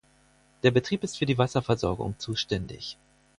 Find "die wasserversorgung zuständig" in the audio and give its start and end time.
1.27-2.97